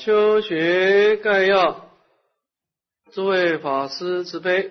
[0.00, 1.90] 修学概要，
[3.12, 4.70] 诸位法师慈悲，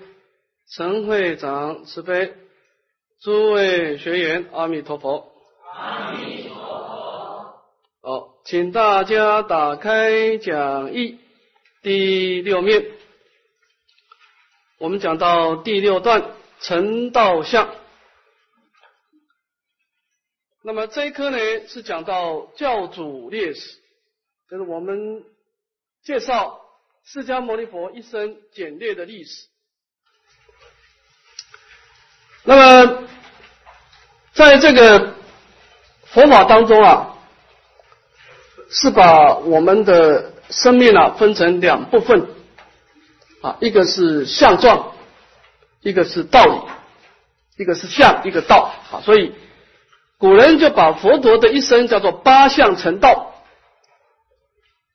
[0.71, 2.33] 陈会长慈悲，
[3.21, 5.31] 诸位学员阿弥陀佛。
[5.71, 7.53] 阿弥陀佛。
[8.01, 11.19] 好，请大家打开讲义
[11.83, 12.87] 第六面，
[14.79, 17.69] 我们讲到第六段成道相。
[20.63, 21.37] 那么这一课呢
[21.67, 23.78] 是讲到教主烈史，
[24.49, 25.23] 就是我们
[26.03, 26.59] 介绍
[27.05, 29.45] 释迦牟尼佛一生简略的历史。
[32.43, 33.07] 那么
[34.33, 35.13] 在这个
[36.05, 37.15] 佛法当中啊，
[38.71, 42.27] 是把我们的生命啊分成两部分
[43.43, 44.95] 啊，一个是相状，
[45.81, 46.59] 一个是道理，
[47.57, 49.35] 一个是相，一个道啊，所以。
[50.17, 53.28] 古人就把佛陀的一生叫做八相成道。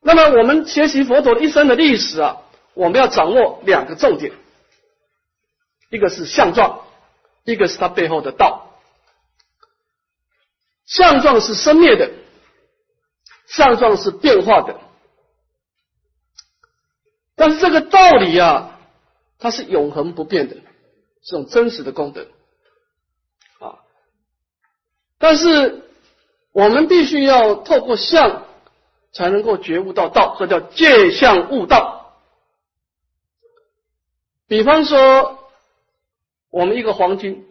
[0.07, 2.43] 那么我们学习佛陀一生的历史啊，
[2.75, 4.33] 我们要掌握两个重点，
[5.89, 6.85] 一个是相状，
[7.45, 8.71] 一个是它背后的道。
[10.85, 12.11] 相状是生灭的，
[13.47, 14.79] 相状是变化的，
[17.35, 18.79] 但是这个道理啊，
[19.39, 20.57] 它是永恒不变的，
[21.25, 22.27] 这种真实的功德
[23.59, 23.81] 啊。
[25.19, 25.89] 但是
[26.53, 28.45] 我们必须要透过相，
[29.15, 32.19] 才能够觉悟到道，这叫借相悟道。
[34.47, 35.39] 比方说，
[36.51, 37.47] 我们一个黄金，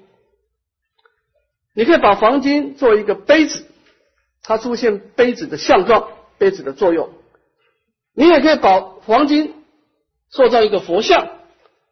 [1.73, 3.65] 你可以把黄金做一个杯子，
[4.43, 7.09] 它出现杯子的相状，杯子的作用；
[8.13, 9.65] 你也可以把黄金
[10.29, 11.29] 塑造一个佛像，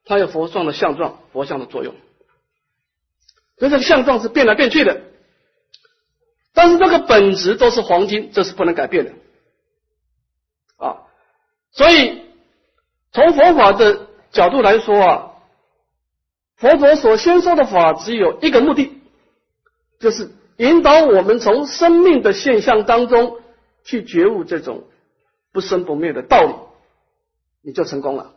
[0.06, 1.96] 它有佛像的相状，佛像的作用。
[3.58, 5.02] 所以这个相状是变来变去的。
[6.54, 9.14] 但是这个本质都是黄金，这是不能改变的
[10.82, 11.08] 啊！
[11.72, 12.24] 所以
[13.12, 15.32] 从佛法的角度来说啊，
[16.58, 19.02] 佛陀所先说的法只有一个目的，
[20.00, 23.40] 就是引导我们从生命的现象当中
[23.84, 24.84] 去觉悟这种
[25.52, 26.54] 不生不灭的道理，
[27.62, 28.34] 你就成功了。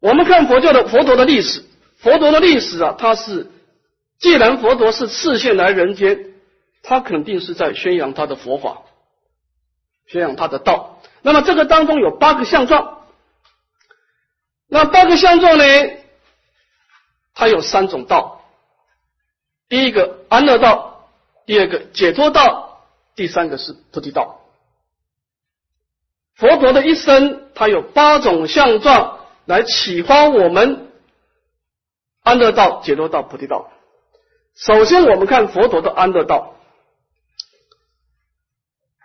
[0.00, 1.64] 我们看佛教的佛陀的历史，
[1.96, 3.50] 佛陀的历史啊，它是。
[4.20, 6.34] 既然佛陀是次现来人间，
[6.82, 8.82] 他肯定是在宣扬他的佛法，
[10.08, 11.00] 宣扬他的道。
[11.22, 13.02] 那么这个当中有八个相状，
[14.66, 15.64] 那八个相状呢，
[17.34, 18.42] 它有三种道：
[19.68, 21.08] 第一个安乐道，
[21.46, 22.82] 第二个解脱道，
[23.14, 24.40] 第三个是菩提道。
[26.36, 30.92] 佛陀的一生，他有八种相状来启发我们
[32.22, 33.70] 安乐道、解脱道、菩提道。
[34.54, 36.54] 首先，我们看佛陀的安乐道。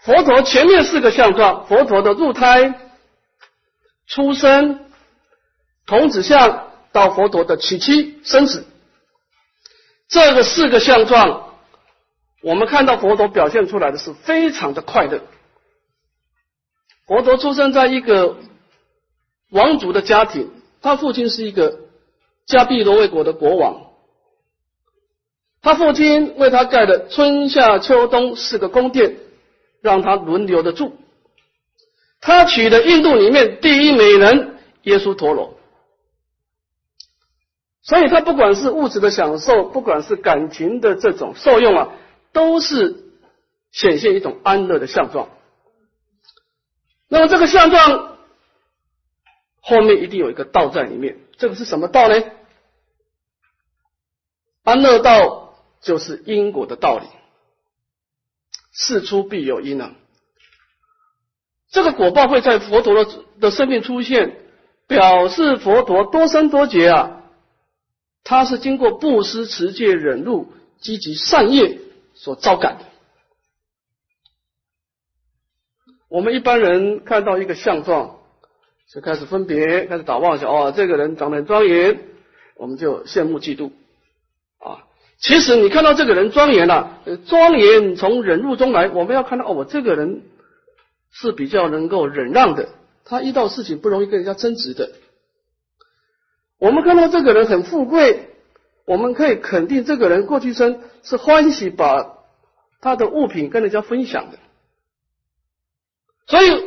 [0.03, 2.77] 佛陀前面四个相状：佛陀的入胎、
[4.05, 4.85] 出生、
[5.85, 8.65] 童子相，到佛陀的娶妻生子，
[10.09, 11.53] 这个四个相状，
[12.41, 15.21] 我们看到佛陀表现出来的是非常的快乐。
[17.07, 18.35] 佛陀出生在一个
[19.51, 21.79] 王族的家庭，他父亲是一个
[22.45, 23.83] 迦毗罗卫国的国王。
[25.61, 29.15] 他父亲为他盖的春夏秋冬四个宫殿，
[29.83, 30.97] 让他轮流的住。
[32.19, 35.55] 他娶的印度里面第一美人耶稣陀罗，
[37.83, 41.91] 所以他不管是物质的享受，不管是感情的这种受用啊，
[42.31, 43.03] 都是
[43.71, 45.29] 显现一种安乐的相状。
[47.07, 48.17] 那么这个相状
[49.61, 52.15] 后面一定有一个道在里面，这个是什么道呢？
[54.63, 55.43] 安乐道。
[55.83, 57.05] 就是因果的道理，
[58.73, 59.95] 事出必有因啊。
[61.71, 64.35] 这个果报会在佛陀的的生命出现，
[64.87, 67.23] 表示佛陀多生多劫啊，
[68.23, 71.79] 他是经过布施、持戒、忍辱、积极善业
[72.13, 72.85] 所招感的。
[76.09, 78.19] 我们一般人看到一个相状，
[78.93, 81.99] 就开始分别，开始打妄想哦，这个人长得很庄严，
[82.55, 83.71] 我们就羡慕嫉妒。
[85.23, 88.89] 其实你看到这个人庄严了，庄严从忍辱中来。
[88.89, 90.21] 我们要看到哦，我这个人
[91.11, 92.67] 是比较能够忍让的，
[93.05, 94.91] 他遇到事情不容易跟人家争执的。
[96.59, 98.31] 我们看到这个人很富贵，
[98.85, 102.17] 我们可以肯定这个人过去生是欢喜把
[102.81, 104.37] 他的物品跟人家分享的。
[106.27, 106.65] 所以，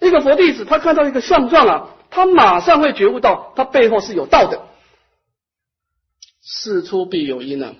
[0.00, 4.60] 一个佛弟子他看到一个相状啊，他马上会觉悟到他背后是有道的，
[6.42, 7.76] 事出必有因啊。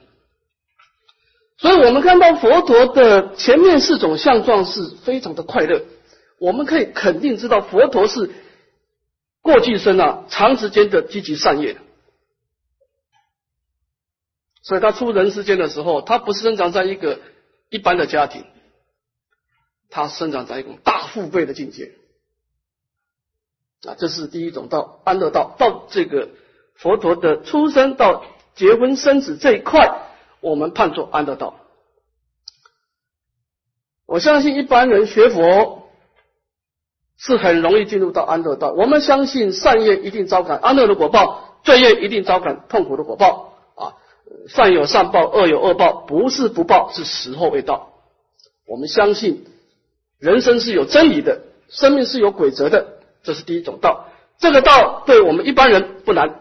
[1.63, 5.85] 所以我们看到佛陀的前面四种相状是非常的快乐，
[6.41, 8.33] 我们可以肯定知道佛陀是
[9.41, 11.79] 过去生啊长时间的积极善业，
[14.61, 17.21] 所以他出人世间的时候，他不是生长在一个
[17.71, 18.45] 一般的家庭，
[19.89, 21.93] 他生长在一种大富贵的境界。
[23.87, 26.31] 啊，这是第一种道安乐道，到这个
[26.75, 28.25] 佛陀的出生到
[28.57, 30.09] 结婚生子这一块。
[30.43, 31.55] 我们判作安乐道。
[34.07, 35.89] 我相信一般人学佛
[37.17, 38.73] 是很容易进入到安乐道。
[38.73, 43.95] 我们相信善业一定招感安乐的果报，罪业一定招感痛苦的果报啊。
[44.49, 47.93] 善有善报，恶有恶报，不是不报，是时候未到。
[48.67, 49.47] 我们相信
[50.19, 54.09] 人生是有真理的，生命是有规则的，这是第一种道。
[54.39, 56.41] 这个道对我们一般人不难。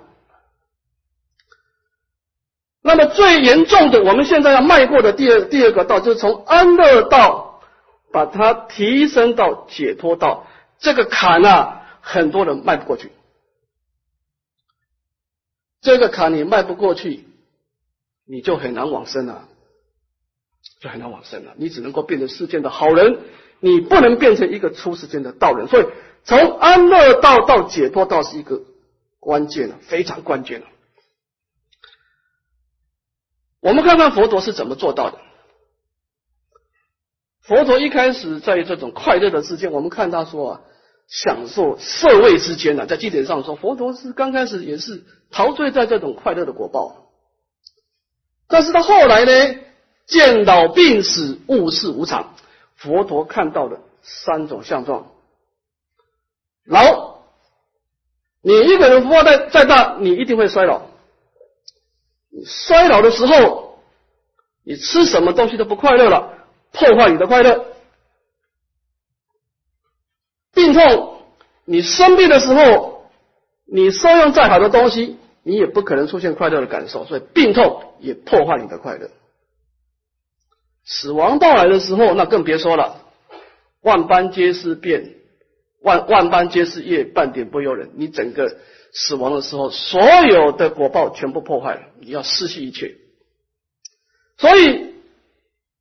[2.83, 7.62] 那么最严重的，我们现在要迈过的第二第二个道，就是从安乐道
[8.12, 10.48] 把它提升到解脱道。
[10.80, 13.12] 这个坎啊，很多人迈不过去。
[15.80, 17.24] 这个坎你迈不过去，
[18.25, 19.48] 你就很难往生了，
[20.80, 21.54] 就很难往生了。
[21.57, 23.19] 你只能够变成世间的好人，
[23.60, 25.68] 你不能变成一个出世间的道人。
[25.68, 25.86] 所以，
[26.24, 28.62] 从安乐道到解脱道是一个
[29.19, 30.66] 关键了，非常关键了。
[33.62, 35.19] 我们看看佛陀是怎么做到的。
[37.42, 40.62] 佛陀一开始在这种快乐的世界，我们看他说啊，
[41.08, 47.12] 享受色味之间呢，在经典上说，佛陀是刚开始也是陶醉在这种快乐的果报。
[48.48, 49.56] 但是到后来呢，
[50.06, 52.36] 见老病死，物事无常，
[52.75, 55.12] 佛陀看到的三种相状：
[56.66, 57.22] 老，
[58.42, 60.91] 你一个人福报再再大，你一定会衰老。
[62.45, 63.80] 衰老的时候，
[64.63, 66.33] 你吃什么东西都不快乐了，
[66.72, 67.66] 破坏你的快乐。
[70.54, 71.22] 病痛，
[71.66, 73.10] 你生病的时候，
[73.66, 79.10] 你收用再好的东西，你也不可能出现快乐的感受，所以病痛也破坏你的快乐。
[80.83, 83.01] 死亡到来的时候，那更别说了，
[83.81, 85.16] 万般皆是变，
[85.81, 88.57] 万万般皆是业，半点不由人，你整个。
[88.94, 92.98] 死亡的时候，所有的果报全部破坏了，你要失去一切。
[94.38, 94.95] 所以，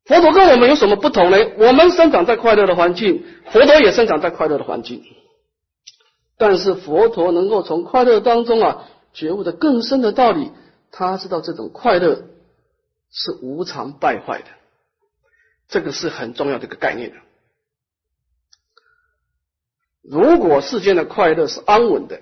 [0.05, 1.37] 佛陀跟我们有什么不同呢？
[1.59, 5.03] 我们生长在快乐的环境，佛陀也生长在快乐的环境。
[6.39, 10.53] 但是，佛陀能够从快乐当中啊觉悟的更深的道理，
[10.93, 12.29] 他知道这种快乐
[13.11, 14.47] 是无常败坏的，
[15.69, 17.17] 这个是很重要的一个概念的。
[20.03, 22.21] 如果世间的快乐是安稳的。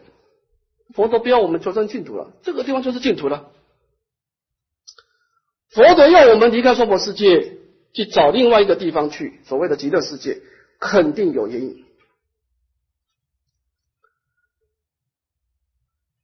[0.95, 3.51] 佛陀不要我们求生净土了，这个地方就是净土了。
[5.69, 7.59] 佛陀要我们离开娑婆世界，
[7.93, 10.41] 去找另外一个地方去，所谓的极乐世界，
[10.81, 11.85] 肯定有原因。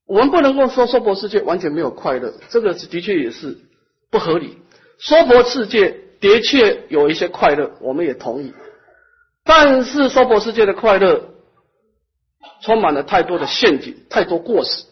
[0.07, 3.59] 我们不能够说娑婆世界完全没有快乐，这个的确也是
[4.11, 4.59] 不合理。
[4.99, 8.55] 娑婆世界的确有一些快乐，我们也同意。
[9.45, 11.34] 但是娑婆世界的快乐。
[12.61, 14.85] 充满了太多的陷阱，太多过失。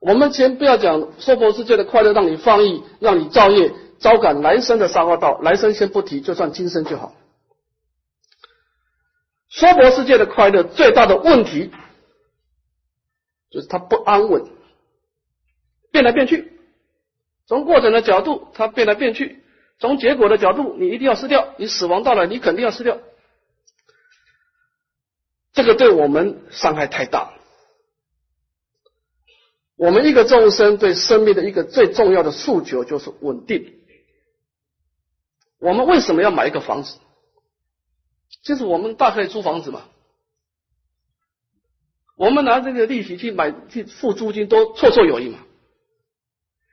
[0.00, 5.38] 我们先不要讲娑婆世界的快乐，让你放逸，让你造业，招感来生的三恶道。
[5.40, 7.14] 来生先不提，就算今生就好。
[9.48, 11.70] 娑婆世界的快乐最大的问题，
[13.50, 14.44] 就是它不安稳，
[15.90, 16.52] 变来变去。
[17.46, 19.36] 从过程的角度，它变来变去；
[19.78, 21.54] 从结果的角度，你一定要失掉。
[21.56, 22.98] 你死亡到了，你肯定要失掉。
[25.54, 27.32] 这个对我们伤害太大。
[29.76, 33.80] 我们一个众生对生命的一个最重要的诉求就是稳定。
[35.58, 36.98] 我们为什么要买一个房子？
[38.42, 39.84] 就是我们大可以租房子嘛。
[42.16, 45.38] 我们拿这个利息去买去付租金都绰绰有余嘛。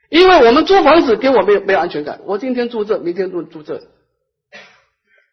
[0.09, 2.21] 因为我们租房子给我没有没有安全感。
[2.25, 3.77] 我今天住这，明天住住这，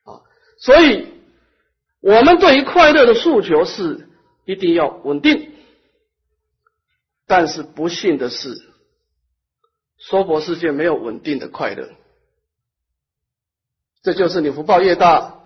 [0.05, 0.21] 啊，
[0.59, 1.18] 所以。
[2.00, 4.09] 我们对于快乐的诉求是
[4.45, 5.52] 一定要稳定，
[7.26, 8.55] 但是不幸的是，
[9.99, 11.88] 娑婆世界没有稳定的快乐。
[14.02, 15.40] 这就是你福报越大，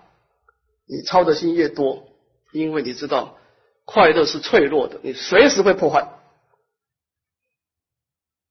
[0.85, 2.07] 你操的心越多，
[2.51, 3.37] 因为你知道
[3.83, 6.01] 快乐是脆弱的，你随时会破坏。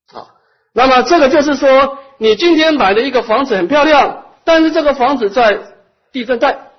[0.09, 0.35] 啊，
[0.73, 5.77] 那么这个就是说，你今天买的一个房子很漂亮，但是这个房子在
[6.11, 6.72] 地震带。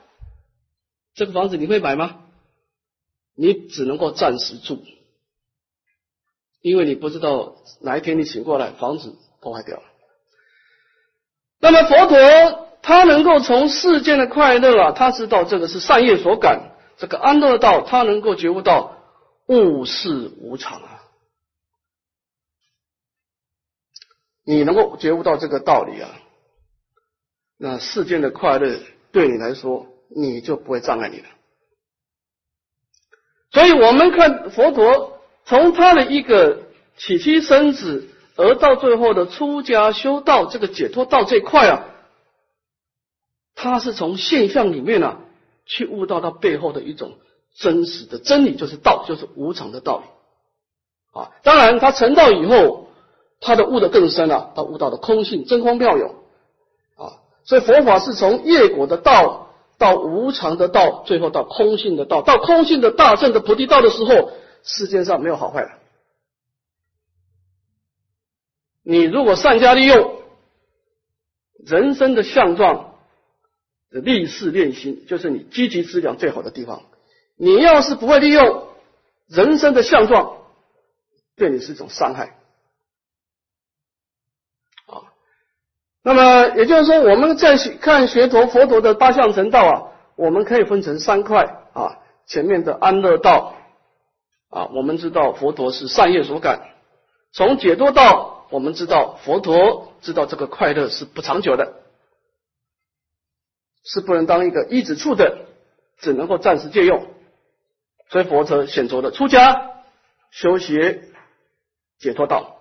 [1.16, 2.20] 这个房子你会买吗？
[3.36, 4.84] 你只能够暂时住，
[6.62, 9.84] 因为你不知道哪一天你醒过来，房子破坏掉了。
[11.60, 18.98] 那么佛陀他能够从世间的快乐啊，他知道这个是善业所感，这个安乐道，他能够觉悟到
[19.48, 21.04] 物事无常啊。
[24.44, 26.12] 你能够觉悟到这个道理啊，
[27.58, 28.80] 那世间的快乐
[29.12, 31.26] 对你来说，你就不会障碍你了。
[33.52, 36.64] 所以我们看佛陀从他的一个
[36.98, 41.86] 起居生子，而到最后的出家修道，这个解脱道这块啊，
[43.56, 45.20] 他是从现象里面呢
[45.66, 47.18] 去悟到他背后的一种
[47.56, 51.32] 真实的真理，就是道，就是无常的道理啊。
[51.44, 52.82] 当然，他成道以后。
[53.46, 56.24] 他的悟的更深了，他悟到的空性真空妙有
[56.96, 59.53] 啊，所以佛法是从业果的道
[59.84, 64.32] 到无常的道，最后到空性的道，到空性的大圣的菩提道的时候，
[64.64, 65.72] 世界上没有好坏了。
[68.82, 70.22] 你如果善加利用
[71.66, 72.96] 人生的相状
[73.90, 76.84] 的立事练心，就是你积极资粮最好的地方。
[77.36, 78.70] 你要是不会利用
[79.28, 80.38] 人生的相状，
[81.36, 82.40] 对你是一种伤害。
[86.04, 89.74] 那么也就是说，我们在看学陀佛陀的八相成道啊，
[90.16, 92.00] 我们可以分成三块啊。
[92.26, 93.56] 前面的安乐道
[94.50, 96.60] 啊，我们知道佛陀是善业所感；
[97.32, 101.74] 从解脱道，我们知道佛陀知道这个快乐是不长久的，
[103.84, 105.46] 是不能当一个一指处的，
[106.00, 107.08] 只能够暂时借用。
[108.10, 109.72] 所以佛陀选择了出家
[110.32, 111.04] 修学
[111.98, 112.58] 解脱道。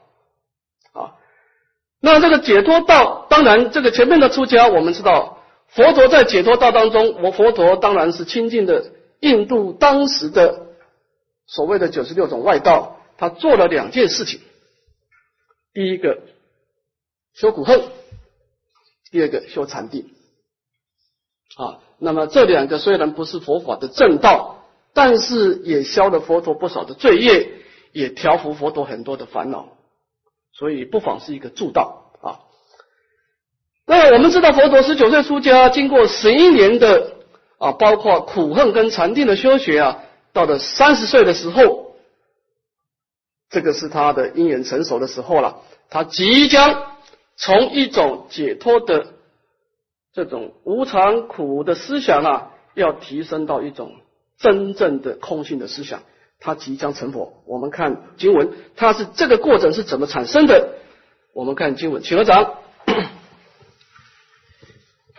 [2.05, 8.91] 那这个解脱道，当然这个前面的出家，我们知道佛陀在解脱道当中，我佛陀当然是亲近的
[9.21, 10.67] 印度当时的
[11.47, 14.41] 所谓的九十六种外道，他做了两件事情：
[15.73, 16.19] 第一个
[17.35, 17.81] 修苦恨，
[19.13, 20.11] 第二个修禅定。
[21.57, 27.49] 啊，那么这两个虽然不是佛法的正道，但是也消了佛陀不少的罪业，
[27.93, 29.72] 也调伏佛陀很多的烦恼。
[30.53, 32.41] 所以不妨是一个助道啊。
[33.87, 37.17] 那我们知道佛陀十九岁出家，经过十一年的
[37.59, 41.97] 啊，包括苦恨跟禅定的修学啊，到了三十岁的时候，
[43.51, 45.63] 这个是他的因缘成熟的时候了。
[45.91, 46.97] 他即将
[47.37, 49.07] 从一种解脱的
[50.15, 53.97] 这种无常苦的思想啊，要提升到一种
[54.39, 56.03] 真正的空性的思想。
[56.43, 57.33] 他即将成佛。
[57.47, 60.75] 我们看经文，它是这个过程是怎么产生的？
[61.33, 62.55] 我们看经文，请合掌。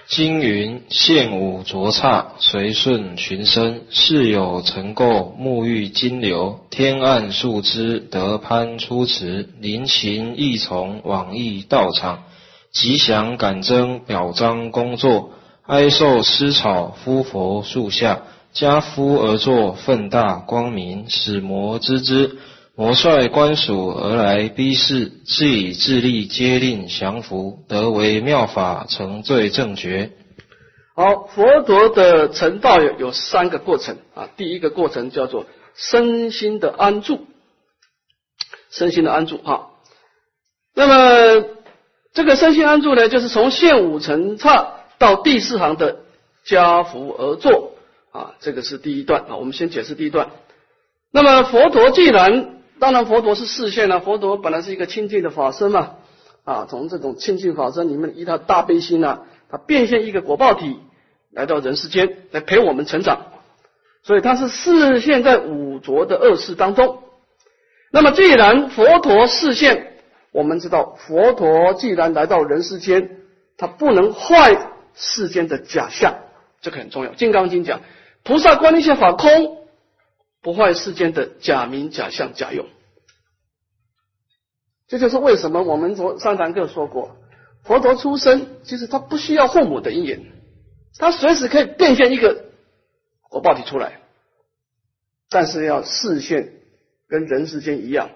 [0.05, 12.23] 经云：现五浊刹，随顺群生，世有成垢，沐浴金流，天暗树枝，得攀出池，临禽异从，往诣道场，
[12.71, 15.31] 吉祥感征，表彰工作，
[15.65, 18.23] 哀受施草，夫佛树下。
[18.53, 22.37] 家夫而坐，奋大光明，使魔知之。
[22.75, 30.11] 魔率官属而来逼视，是以自力皆令降服，得为妙法，成罪正觉。
[30.95, 34.29] 好，佛陀的成道有三个过程啊。
[34.37, 35.45] 第一个过程叫做
[35.75, 37.27] 身心的安住，
[38.71, 39.69] 身心的安住哈。
[40.75, 41.45] 那么
[42.13, 45.97] 这个身心安住呢，就是从现五层刹到第四行的
[46.43, 47.72] 家福而坐。
[48.13, 50.29] 啊，这个是第一段啊，我们先解释第一段。
[51.11, 55.95] 那么佛陀既然，当然佛陀是视现了，佛陀本来是一个清净的法身嘛，
[56.43, 60.77] 啊，从这种清净法身里面依他大悲心呢，他变现一个果报体
[61.31, 63.25] 来到人世间来陪我们成长，
[64.03, 66.99] 所以他是视现在五浊的恶世当中。
[67.91, 69.93] 那么既然佛陀视现，
[70.31, 73.17] 我们知道佛陀既然来到人世间，
[73.57, 76.13] 他不能坏世间的假象，
[76.61, 77.11] 这个很重要。
[77.15, 77.81] 《金刚经》讲。
[78.23, 79.67] 菩萨观一切法空，
[80.41, 82.65] 不坏世间的假名、假相、假用。
[84.87, 87.17] 这就是为什么我们昨上堂课说过，
[87.63, 90.21] 佛陀出生其实他不需要父母的因缘，
[90.97, 92.45] 他随时可以变现一个
[93.29, 93.99] 果报体出来，
[95.29, 96.53] 但是要视现
[97.07, 98.09] 跟人世间一样。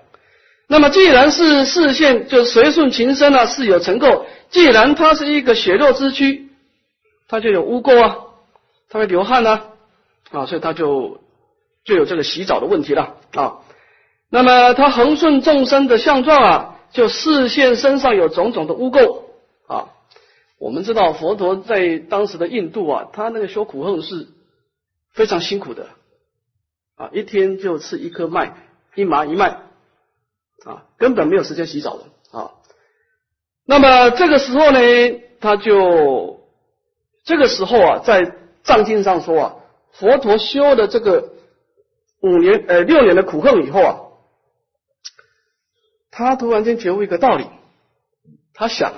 [0.67, 4.25] 那么既然是视现，就随顺情生啊，是有成垢。
[4.49, 6.49] 既然他是一个血肉之躯，
[7.27, 8.17] 他就有污垢啊，
[8.89, 9.73] 他会流汗啊。
[10.31, 11.21] 啊，所以他就
[11.83, 13.59] 就有这个洗澡的问题了啊。
[14.29, 19.21] 那么他恒顺众生的相状啊，就视现身上有种种的污垢
[19.67, 19.89] 啊。
[20.59, 24.27] 我们知道佛陀在当时的印度啊，他那个修苦恨是
[25.13, 25.87] 非常辛苦的
[26.95, 28.55] 啊，一天就吃一颗麦，
[28.95, 29.59] 一麻一麦
[30.65, 32.51] 啊，根本没有时间洗澡的啊。
[33.65, 34.79] 那么这个时候呢，
[35.39, 36.41] 他就
[37.23, 39.55] 这个时候啊，在藏经上说啊，
[39.93, 41.33] 佛陀修的这个
[42.21, 43.99] 五年呃六年的苦恨以后啊，
[46.11, 47.47] 他突然间觉悟一个道理，
[48.53, 48.93] 他想，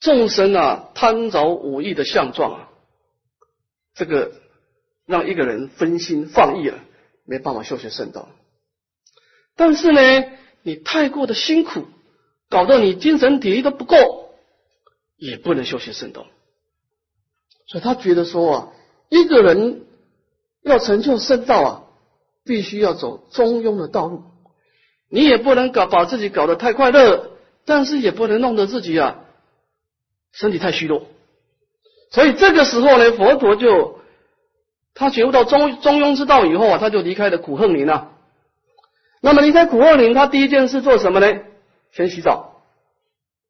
[0.00, 2.68] 众生啊贪着五欲的相状啊，
[3.94, 4.32] 这个
[5.06, 6.78] 让一个人分心放逸了，
[7.24, 8.28] 没办法修学圣道。
[9.56, 10.24] 但是呢，
[10.62, 11.86] 你太过的辛苦，
[12.48, 14.34] 搞得你精神体力都不够，
[15.16, 16.26] 也不能修行圣道。
[17.66, 18.68] 所以他觉得说啊，
[19.08, 19.84] 一个人
[20.62, 21.82] 要成就圣道啊，
[22.44, 24.22] 必须要走中庸的道路。
[25.08, 27.30] 你也不能搞把自己搞得太快乐，
[27.64, 29.20] 但是也不能弄得自己啊
[30.32, 31.02] 身体太虚弱。
[32.10, 34.00] 所以这个时候呢，佛陀就
[34.94, 38.12] 他觉悟到中中庸之道以后啊，他就离开了苦恨林啊。
[39.20, 41.40] 那么离开苦恨林，他第一件事做什么呢？
[41.92, 42.60] 先洗澡，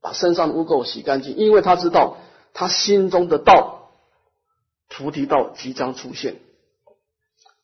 [0.00, 2.18] 把身上的污垢洗干净，因为他知道
[2.52, 3.73] 他心中的道
[4.88, 6.36] 菩提道即将出现，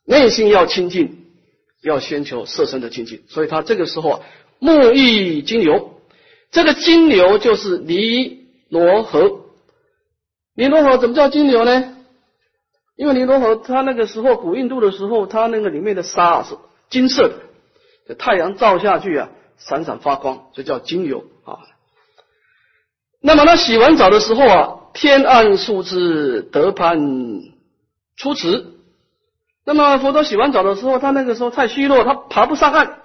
[0.05, 1.27] 内心要清净，
[1.83, 4.21] 要先求色身的清净，所以他这个时候啊，
[4.61, 6.00] 沐浴金牛，
[6.50, 9.47] 这个金牛就是尼罗河。
[10.55, 11.97] 尼罗河怎么叫金牛呢？
[12.97, 16.57] 因为尼罗河它那个时候古印度的时候，它那个里面的沙是
[16.91, 17.29] 金色
[18.07, 18.15] 的。
[18.17, 21.61] 太阳照下去啊，闪闪发光，这叫金牛啊。
[23.21, 26.99] 那么他洗完澡的时候啊，天暗树枝得攀
[28.17, 28.67] 出池。
[29.65, 32.99] 那么佛陀洗完澡的时候，他那个时候太虚弱，他爬不上岸。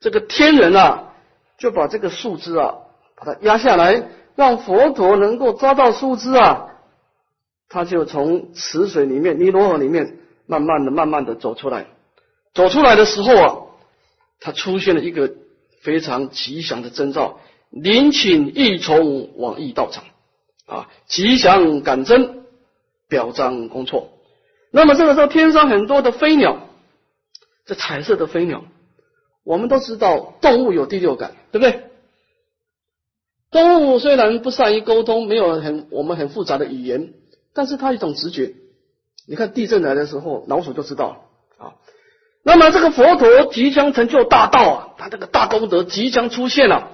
[0.00, 1.12] 这个天人啊，
[1.58, 2.74] 就把这个树枝啊，
[3.16, 6.68] 把它压下来，让佛陀能够抓到树枝啊，
[7.68, 11.86] 他就从池水里面、尼罗河里面，慢慢的、慢慢的走出来。
[12.54, 13.56] 走出来的时候啊。
[14.44, 15.32] 他出现了一个
[15.82, 17.38] 非常吉祥的征兆，
[17.72, 20.04] 临请一从往诣道场
[20.66, 22.44] 啊，吉祥感征，
[23.08, 24.10] 表彰功错。
[24.70, 26.68] 那么这个时候，天上很多的飞鸟，
[27.66, 28.64] 这彩色的飞鸟，
[29.44, 31.84] 我们都知道动物有第六感，对不对？
[33.50, 37.12] 动物虽然不善于沟通，没有很我们很复杂的语言，
[37.54, 38.54] 但是它一种直觉。
[39.28, 41.74] 你看地震来的时候，老鼠就知道了啊。
[42.42, 46.92] 那么这个佛陀即将成就大道啊，他这个大功德即将出现了，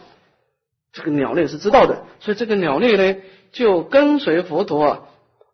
[0.98, 3.20] 这个鸟类是知道的，所以这个鸟类呢
[3.52, 5.00] 就跟随佛陀啊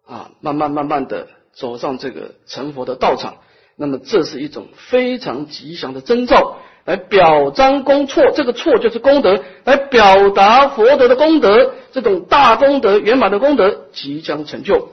[0.07, 3.37] 啊，慢慢慢慢的走上这个成佛的道场。
[3.76, 14.88] 那么这是一种非常吉祥的征兆，来表彰功错，这个错就是功德，来表达佛德的功德，这种大功德圆满的功德即将成就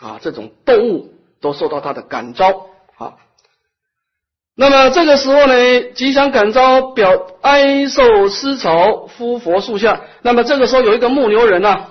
[0.00, 1.12] 啊，这种动物
[1.42, 3.16] 都受到他的感召啊。
[4.60, 5.54] 那么这个时候呢，
[5.94, 10.00] 吉祥感召表哀受思草敷佛树下。
[10.22, 11.90] 那么这个时候有一个牧牛人呐，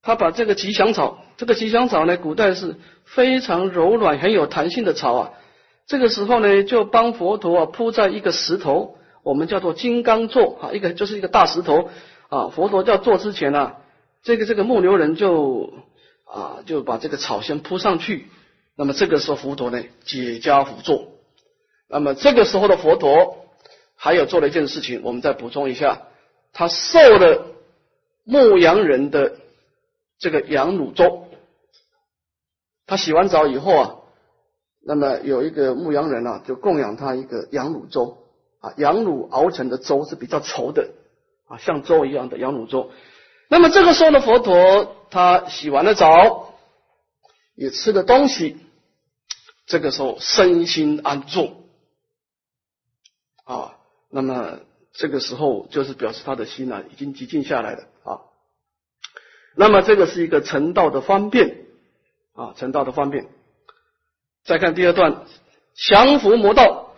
[0.00, 5.30] 他把这个吉祥草，这个吉祥草呢，古代是非常柔软、很有弹性的草啊。
[5.88, 11.90] 这个时候呢，就帮佛陀啊铺在一个石头，我们叫做金刚座啊，一个就是一个大石头
[12.28, 12.46] 啊。
[12.46, 13.72] 佛陀要坐之前呢，
[14.22, 15.72] 这个这个牧牛人就
[16.32, 18.28] 啊就把这个草先铺上去。
[18.76, 21.15] 那么这个时候佛陀呢解家辅坐。
[21.88, 23.46] 那么这个时候的佛陀
[23.94, 26.02] 还有做了一件事情，我们再补充一下，
[26.52, 27.46] 他受了
[28.24, 29.36] 牧羊人的
[30.18, 31.28] 这个羊乳粥。
[32.86, 33.96] 他洗完澡以后啊，
[34.80, 38.18] 那么有一个牧羊人啊，就供养他一个羊乳粥
[38.60, 40.90] 啊，羊乳熬成的粥是比较稠的
[41.48, 42.90] 啊，像粥一样的羊乳粥。
[43.48, 46.54] 那么这个时候的佛陀，他洗完了澡，
[47.54, 48.56] 也吃了东西，
[49.66, 51.65] 这个时候身心安住。
[53.46, 53.76] 啊，
[54.10, 54.58] 那么
[54.92, 58.20] 这个时候就是表示他的心呢已经极静下来了啊。
[59.54, 61.64] 那么这个是一个成道的方便
[62.34, 63.28] 啊，成道的方便。
[64.44, 65.24] 再看第二段，
[65.74, 66.94] 降伏魔道。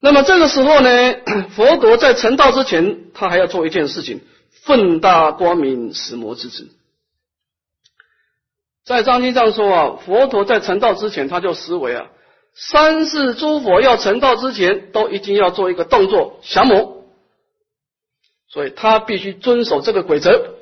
[0.00, 1.14] 那么这个时候呢，
[1.54, 4.20] 佛陀在成道之前，他还要做一件事情，
[4.64, 6.70] 奋大光明，使魔之子。
[8.84, 12.10] 在章经上说啊，佛陀在成道之前，他就思维啊。
[12.56, 17.02] 三世诸佛要成道之前，都一定要做一个动作降魔，
[18.48, 20.54] 所以他必须遵守这个规则，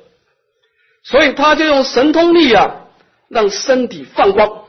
[1.03, 2.87] 所以他就用神通力啊，
[3.27, 4.63] 让身体放光，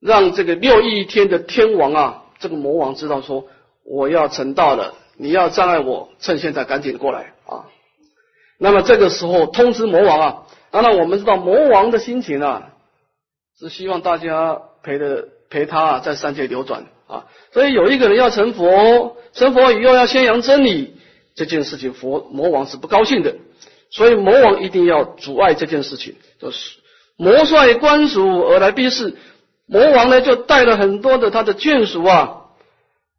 [0.00, 3.46] 让这个六亿天的天王啊，这个魔王知道说
[3.84, 7.70] 我要成道了，你要障碍我，趁现在赶紧过来啊！
[8.58, 12.72] 那么这个时候通知魔王啊，当然我们知道魔王的心情啊，
[13.56, 15.28] 是希望大家陪着。
[15.50, 20.96] 陪他，在三界流转啊，所以有一个人要成佛，成佛以后要宣扬真理，
[21.34, 23.36] 这件事情佛魔王是不高兴的，
[23.90, 26.78] 所以魔王一定要阻碍这件事情，就是
[27.16, 29.16] 魔率官属而来逼事。
[29.66, 32.42] 魔王呢就带了很多的他的眷属啊，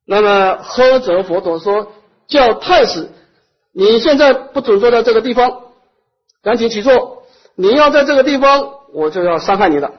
[0.05, 1.91] 那么呵责佛陀说，
[2.27, 3.11] 叫太子，
[3.73, 5.61] 你现在不准坐在这个地方，
[6.43, 7.23] 赶紧起坐，
[7.55, 9.93] 你要在这个地方，我就要伤害你了。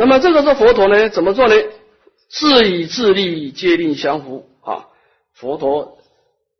[0.00, 1.54] 那么这个时候佛陀呢怎么做呢？
[2.30, 4.88] 自以自利，皆令降服啊！
[5.34, 5.98] 佛陀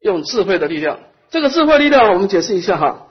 [0.00, 1.00] 用智慧的力量，
[1.30, 3.06] 这个智慧力量我们解释一下哈。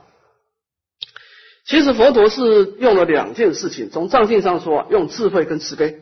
[1.65, 5.99] 其实佛陀是用了两件事情，从藏经上说，用智慧跟慈悲。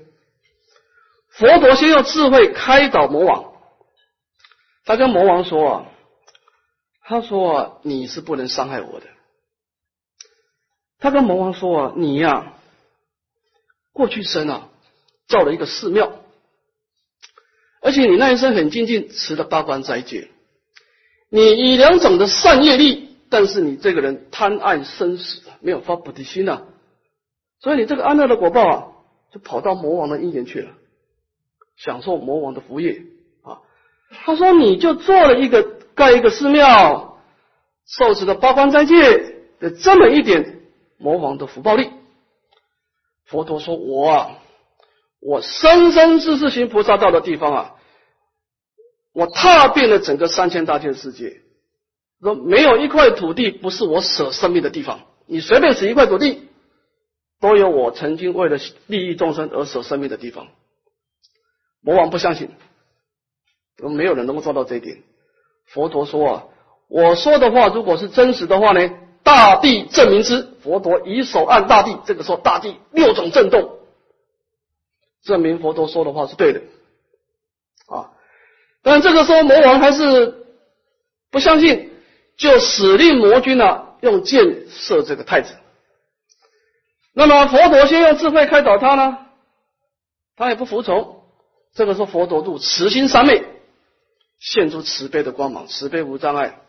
[1.29, 3.53] 佛陀先用智慧开导魔王，
[4.83, 5.85] 他跟魔王说啊，
[7.03, 9.05] 他说啊，你是不能伤害我的。
[10.99, 12.53] 他跟魔王说啊，你呀，
[13.97, 14.69] 过去生啊，
[15.27, 16.19] 造了一个寺庙。
[17.81, 20.29] 而且你那一生很精进，持了八关斋戒，
[21.29, 26.61] 你以两种的善业力，但是你这个人贪爱生死，没有发菩提心呐，
[27.59, 28.87] 所以你这个安乐的果报啊，
[29.33, 30.71] 就跑到魔王的因缘去了，
[31.75, 33.01] 享受魔王的福业
[33.41, 33.61] 啊。
[34.11, 35.63] 他说你就做了一个
[35.95, 37.19] 盖一个寺庙，
[37.87, 40.61] 受持了八关斋戒的这么一点
[40.97, 41.89] 魔王的福报力。
[43.27, 44.39] 佛陀说我啊。
[45.19, 47.75] 我生生世世行菩萨道的地方啊，
[49.13, 51.41] 我踏遍了整个三千大千世界，
[52.21, 55.07] 说没有一块土地不是我舍生命的地方。
[55.25, 56.47] 你随便指一块土地，
[57.41, 60.49] 都有我曾经为了利益众生而舍生命的地方。
[61.81, 62.51] 魔王不相信，
[63.79, 65.01] 没有人能够做到这一点。
[65.65, 66.45] 佛陀说啊，
[66.89, 68.87] 我说的话如果是真实的话呢，
[69.27, 70.47] 大地证明之。
[70.63, 73.79] 佛陀以手按大地，这个时候大地六种震动。
[75.21, 76.61] 证明佛陀说的话是对的
[77.87, 78.11] 啊！
[78.81, 80.45] 但这个时候魔王还是
[81.29, 81.91] 不相信，
[82.37, 85.53] 就使令魔君呢用箭射这个太子。
[87.13, 89.17] 那么佛陀先用智慧开导他呢，
[90.37, 91.23] 他也不服从。
[91.73, 93.43] 这个时候佛陀度慈心三昧，
[94.39, 96.61] 现出慈悲的光芒，慈悲无障碍。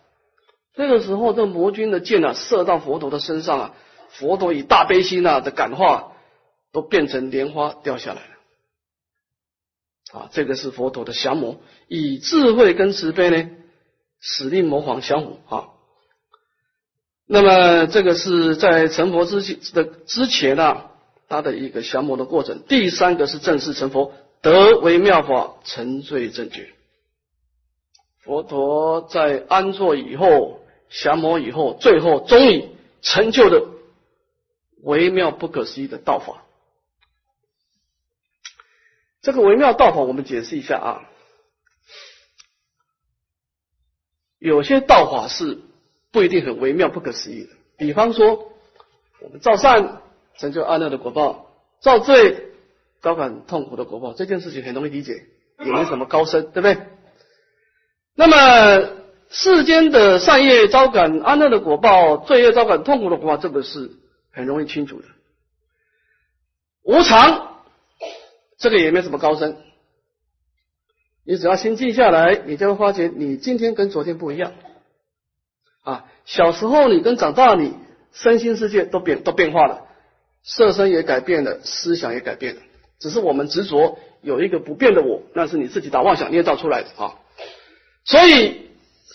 [0.79, 3.75] 这个时候这魔君的箭呢射到佛陀的身上啊，
[4.11, 6.13] 佛陀以大悲心啊的感化，
[6.71, 10.21] 都变成莲花掉下来了。
[10.21, 11.57] 啊，这个是佛陀的降魔，
[11.89, 13.51] 以智慧跟慈悲呢，
[14.21, 15.71] 使令魔皇降服啊。
[17.27, 19.43] 那么这个是在成佛之
[19.75, 20.83] 的之前呢，
[21.29, 22.63] 他的一个降魔的过程。
[22.69, 24.13] 第三个是正式成佛，
[24.43, 26.69] 得为妙法，沉醉正觉。
[28.23, 30.58] 佛陀在安坐以后，
[30.91, 32.69] 降魔以后，最后终于
[33.03, 33.67] 成就的
[34.83, 36.45] 微妙不可思议的道法。
[39.21, 41.03] 这个微妙道法，我们解释一下啊。
[44.39, 45.59] 有些道法是
[46.13, 47.51] 不一定很微妙、不可思议的。
[47.77, 48.53] 比方说，
[49.21, 50.01] 我们造善
[50.37, 52.53] 成就安乐的果报，造罪
[53.01, 55.27] 高感痛苦的果报，这件事情很容易理解，
[55.59, 56.79] 也没什么高深，对不对？
[58.15, 58.98] 那么
[59.31, 63.91] 世间的善业招感安乐的果报，罪业招感痛苦的果报，这个是
[64.33, 65.07] 很容易清楚的。
[66.83, 67.47] 无常。
[68.61, 69.57] 这个也没什么高深，
[71.25, 74.53] 你只要心静下来，你就会发觉你今天跟昨天不一样
[75.85, 76.07] 啊。
[76.25, 77.75] 小时候你跟长大你
[78.11, 79.87] 身心世界都变都变化了，
[80.43, 82.63] 色身也改变了，思想也改变了。
[82.99, 87.15] 只是我们执着有一个不变的我，那是你自己打妄想捏造出来的啊。
[88.05, 88.68] 所以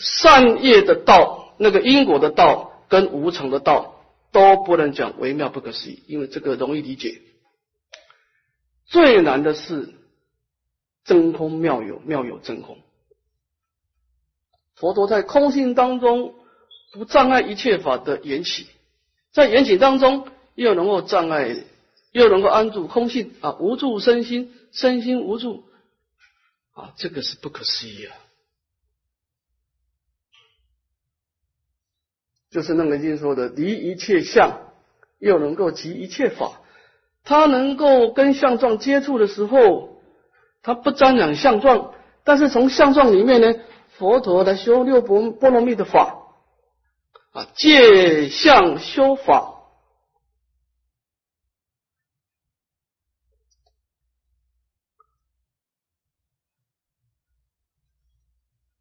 [0.04, 3.96] 善业的道、那个因果的道跟无常的道
[4.32, 7.22] 都不能讲微妙不可思议，因为这个容易理解。
[8.86, 9.94] 最难的是
[11.06, 12.78] 真空妙有，妙有真空。
[14.76, 16.36] 佛陀在空性当中
[16.92, 18.68] 不障碍一切法的缘起，
[19.32, 21.56] 在缘起当中又能够障碍，
[22.12, 25.63] 又能够安住空性啊，无助身心，身心无助
[26.74, 28.16] 啊，这个是不可思议啊！
[32.54, 34.60] 就是楞严经说的离一切相，
[35.18, 36.62] 又能够集一切法。
[37.24, 39.98] 他能够跟相状接触的时候，
[40.62, 43.56] 他不沾染相状，但是从相状里面呢，
[43.98, 46.28] 佛陀来修六波波罗蜜的法
[47.32, 49.50] 啊，借相修法。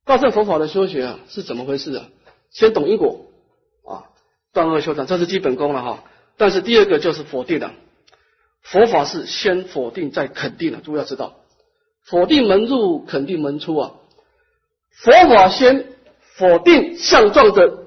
[0.04, 2.10] 大乘佛法的修学啊，是怎么回事啊？
[2.50, 3.31] 先懂因果，
[4.52, 6.04] 断恶修善，这是基本功了哈。
[6.36, 7.70] 但是第二个就是否定的。
[8.62, 11.36] 佛法是先否定再肯定的，诸位要知道，
[12.04, 13.94] 否定门入，肯定门出啊。
[14.90, 15.86] 佛法先
[16.36, 17.78] 否定相状的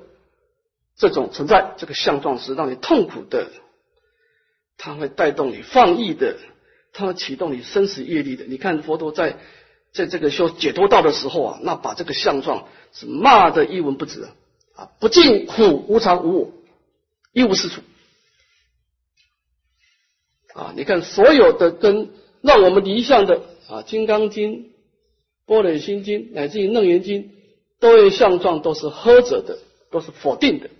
[0.97, 3.47] 这种存在，这个相状是让你痛苦的，
[4.77, 6.35] 它会带动你放逸的，
[6.91, 8.43] 它会启动你生死业力的。
[8.45, 9.37] 你看佛陀在
[9.93, 14.27] 在这个修解脱道的时候啊，那把这个相状是骂的一文不值，
[14.75, 16.51] 啊不净苦无常无我，
[17.33, 17.81] 一无是处
[20.53, 20.73] 啊。
[20.75, 22.11] 你看所有的跟
[22.41, 24.51] 让我们离相的啊，《金刚经》。
[25.47, 27.23] 《般若心经》乃至于《楞严经》，
[27.79, 29.59] 都有相状，都是呵责的，
[29.91, 30.71] 都是否定的。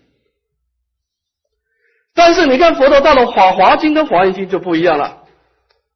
[2.16, 5.28] 但是你看佛陀到了《法华经》跟《华严经》就不一样了，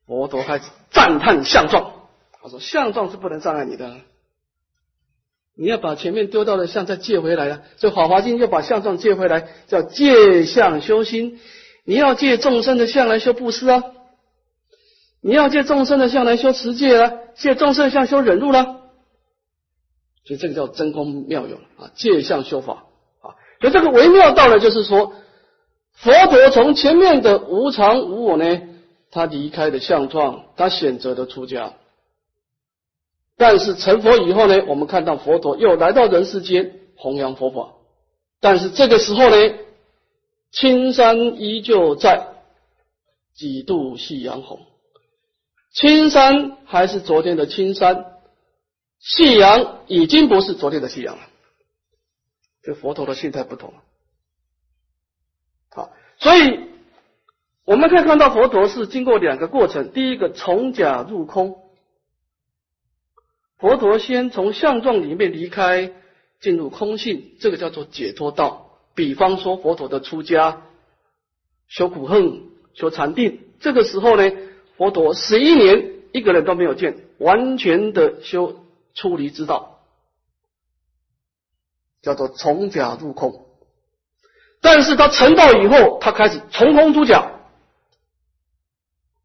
[0.05, 2.09] 佛陀开始赞叹相状，
[2.43, 4.01] 他说相状是不能障碍你的，
[5.59, 7.61] 你要把前面丢掉的相再借回来啊。
[7.75, 11.37] 所以《法华经》又把相状借回来，叫借相修心，
[11.83, 13.83] 你要借众生的相来修布施啊。
[15.21, 18.63] 你要借众生的相来修持戒了，借众生的相修忍辱了，
[20.23, 22.85] 所以这个叫真空妙用啊，借相修法
[23.19, 23.35] 啊。
[23.59, 25.11] 所以这个微妙道呢，就是说，
[25.91, 28.61] 佛陀从前面的无常无我呢，
[29.11, 31.73] 他离开的相状，他选择的出家。
[33.39, 37.73] 但是成佛以后呢，我们看到佛陀又来到人世间弘扬佛法，
[38.41, 39.35] 但是这个时候呢，
[40.51, 42.27] 青山依旧在，
[43.33, 44.59] 几度夕阳红。
[45.71, 48.05] 青山还是昨天的青山，
[48.99, 51.21] 夕阳已经不是昨天的夕阳了。
[52.61, 53.77] 这佛陀的心态不同了。
[55.69, 56.59] 好，所以
[57.63, 59.93] 我们可以看到佛陀是经过两个过程。
[59.93, 61.68] 第一个从假入空，
[63.59, 65.91] 佛陀先从相状里面离开，
[66.39, 68.79] 进入空性，这个叫做解脱道。
[68.95, 70.63] 比方说佛陀的出家，
[71.67, 72.43] 修苦恨，
[72.73, 74.31] 修禅定，这个时候呢。
[74.77, 79.81] 佛陀十一年一个人都没有见，完全的修出离之道，
[82.01, 83.45] 叫做从假入空。
[84.61, 87.29] 但是他成道以后，他开始从空出假。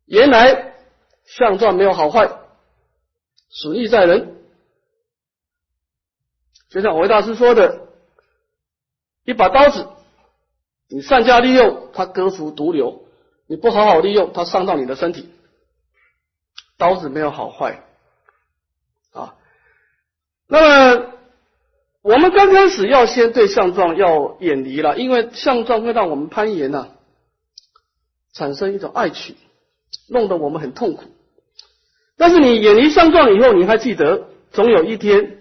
[0.06, 0.74] 原来
[1.24, 2.28] 相状没有好坏，
[3.54, 4.36] 损益在人。
[6.68, 7.86] 就像韦大师说的，
[9.24, 9.86] 一把刀子，
[10.88, 13.04] 你善加利用，它割除毒瘤；
[13.46, 15.30] 你不好好利用，它伤到你的身体。
[16.76, 17.84] 刀子没有好坏
[19.12, 19.36] 啊，
[20.48, 21.12] 那么
[22.02, 26.88] 我们刚开始要先对相状要远离了，因为相状会让我们攀岩呐，
[28.32, 29.36] 产生一种爱取，
[30.08, 31.04] 弄得我们很痛苦。
[32.16, 35.38] 但是你远离相状以后，你还记得，总有一天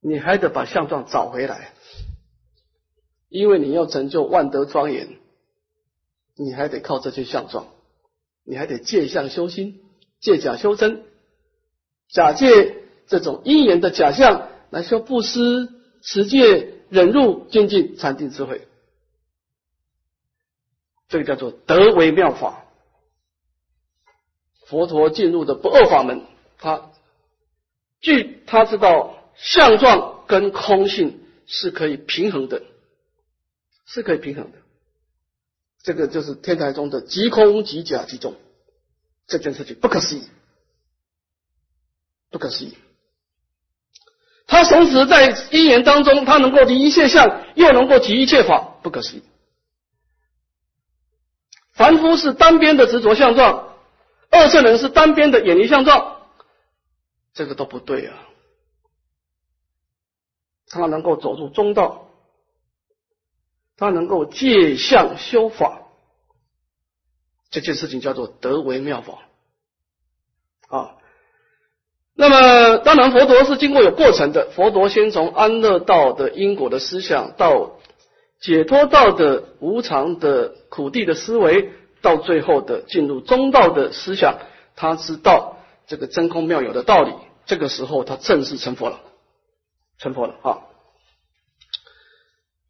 [0.00, 1.72] 你还得把相状找回来，
[3.28, 5.18] 因为你要成就万德庄严，
[6.36, 7.66] 你还得靠这些相状，
[8.44, 9.82] 你还得借相修心。
[10.20, 11.04] 借假修真，
[12.10, 12.76] 假借
[13.06, 15.68] 这种因缘的假象来修布施、
[16.02, 18.68] 持戒、忍辱、精进、禅定、智慧，
[21.08, 22.66] 这个叫做德为妙法。
[24.70, 26.22] 佛陀进入的不二法门，
[26.56, 26.90] 他
[28.00, 32.62] 据他知道相状跟空性是可以平衡的，
[33.84, 34.58] 是可以平衡的。
[35.82, 38.36] 这个就是天台中的即空即假即中。
[39.26, 40.24] 这件事情不可思议，
[42.30, 42.76] 不可思议。
[44.46, 49.22] 他同时在因缘当中，他能够离一切相，又能够集一切法，不可思议。
[51.72, 53.69] 凡夫是单边的执着相状，
[54.30, 56.26] 二圣人是单边的眼离相照，
[57.34, 58.14] 这个都不对啊。
[60.68, 62.06] 他能够走入中道，
[63.76, 65.82] 他能够借相修法。
[67.50, 69.18] 这件事情叫做德为妙法
[70.68, 70.96] 啊。
[72.14, 74.50] 那么，当然，佛陀是经过有过程的。
[74.50, 77.80] 佛陀先从安乐道的因果的思想，到
[78.40, 84.38] 解脱道的无常的苦地的思维，到最后的进入中道的思想，
[84.76, 87.12] 他知道这个真空妙有的道理。
[87.46, 89.00] 这个时候，他正式成佛了，
[89.98, 90.58] 成佛了啊。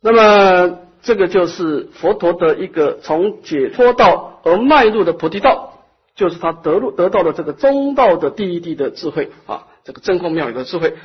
[0.01, 4.29] 那么，这个就是佛陀的一个从解脱道。
[4.43, 10.97] 而迈入的菩提道，就是他得入得到了这个中道的第一地的智慧啊，这个真空妙有的智慧。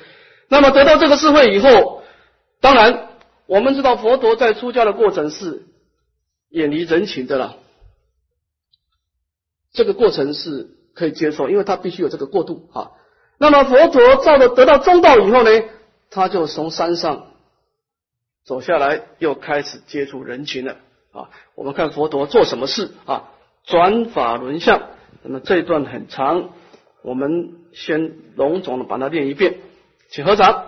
[0.48, 2.02] 那么得到这个智慧以后，
[2.62, 3.10] 当然
[3.46, 5.66] 我们知道佛陀在出家的过程是
[6.48, 7.58] 远离人情的了，
[9.76, 12.92] 这个过程是可以接受，因为他必须有这个过渡啊。
[13.38, 15.50] 那么佛陀照着得到中道以后呢，
[16.10, 17.28] 他就从山上
[18.46, 20.78] 走下来，又开始接触人群了。
[21.12, 23.30] 啊，我们看佛陀做什么事啊？
[23.66, 24.82] 转法轮相。
[25.24, 26.50] 那么这一段很长，
[27.02, 29.60] 我们先笼统的把它念一遍，
[30.10, 30.68] 请合掌。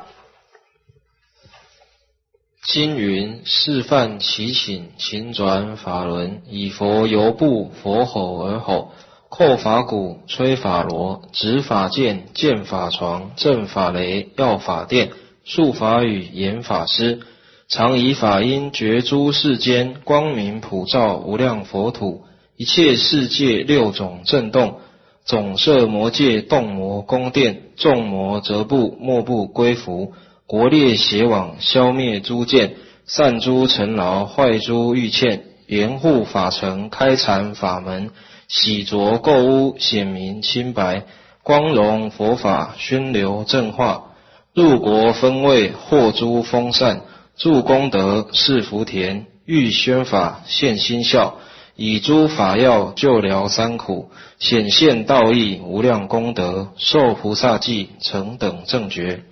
[2.67, 8.91] 经云：示范其请，勤转法轮，以佛犹不，佛吼而吼，
[9.29, 15.11] 叩法鼓，吹法螺，指法剑，剑法床，正法雷，耀法电，
[15.45, 17.21] 述法语，言法师，
[17.69, 22.25] 常以法音觉诸世间，光明普照无量佛土，
[22.57, 24.81] 一切世界六种震动，
[25.23, 30.11] 总摄魔界动魔宫殿，众魔则不莫不归服。
[30.47, 38.11] 国列邪网，消灭诸见，散诸尘劳，坏诸欲欠，严护法城，开阐法门，
[38.47, 41.03] 洗浊垢污，显明清白，
[41.43, 44.13] 光荣佛法，熏流正化，
[44.53, 47.01] 入国分位，获诸风善，
[47.35, 51.39] 助功德，是福田，欲宣法，现心孝，
[51.75, 59.23] 以诸法药救疗三苦，显现道义，无量功德，受菩萨记，成等正觉。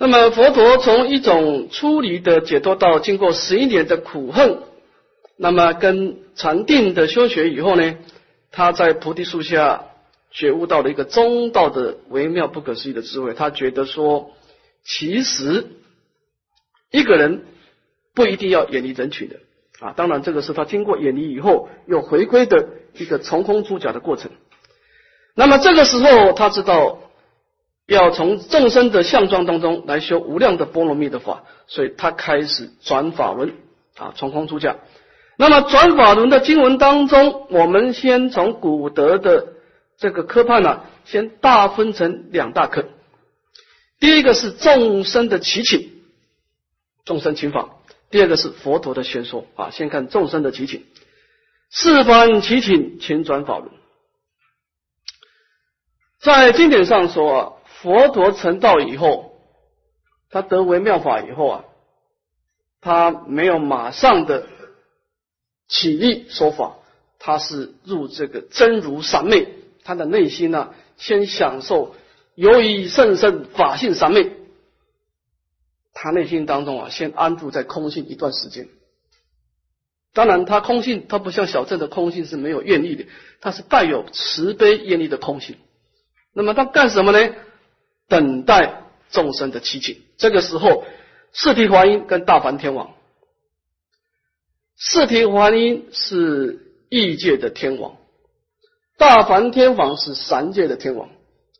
[0.00, 4.62] 那么佛陀从一种出离的解脱到经过十一年的苦恨，
[5.36, 7.96] 那么跟禅定的修学以后呢，
[8.52, 9.86] 他在菩提树下
[10.30, 13.34] 觉悟到了一个中道的微妙不可思议的智慧。
[13.34, 14.30] 他觉得说，
[14.84, 15.66] 其实
[16.92, 17.44] 一个人
[18.14, 19.36] 不一定要远离人群的
[19.80, 19.94] 啊。
[19.96, 24.30] 当然，这个是他经过远离以后又回归的一个从空出假的过程。
[25.34, 27.00] 那么这个时候，他知道。
[27.88, 33.54] 要从众生的相状当中来修无量的波罗蜜的法，所以他开始转法轮
[33.96, 34.76] 啊，从空出家。
[35.38, 39.54] 那么转法轮的经文当中，我们先从古德的
[39.96, 42.84] 这个科判呢，先大分成两大科。
[43.98, 45.90] 第一个是众生的祈请，
[47.06, 49.70] 众生请法；第二个是佛陀的宣说啊。
[49.70, 50.84] 先看众生的祈请，
[51.70, 53.70] 四方祈请，请转法轮。
[56.20, 57.52] 在经典上说啊。
[57.82, 59.40] 佛陀成道以后，
[60.30, 61.64] 他得为妙法以后啊，
[62.80, 64.46] 他没有马上的
[65.68, 66.78] 起立说法，
[67.18, 69.48] 他是入这个真如三昧，
[69.84, 71.94] 他的内心呢，先享受
[72.34, 74.32] 由于甚深法性三昧，
[75.92, 78.68] 他内心当中啊，先安住在空性一段时间。
[80.14, 83.06] 当然，他空性，他不像小镇的空性是没有愿力的，
[83.40, 85.56] 他是带有慈悲愿力的空性。
[86.32, 87.34] 那么他干什么呢？
[88.08, 90.84] 等待众生的祈请，这个时候，
[91.32, 92.94] 四提华音跟大梵天王，
[94.76, 97.96] 四提华音是异界的天王，
[98.96, 101.10] 大梵天王是三界的天王，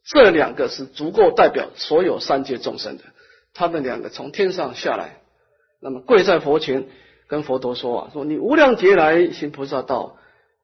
[0.04, 3.04] 这两个是足够代表所有三界众生的。
[3.52, 5.20] 他们两个从天上下来，
[5.80, 6.86] 那么跪在佛前，
[7.26, 10.16] 跟佛陀说啊，说你无量劫来行菩萨道，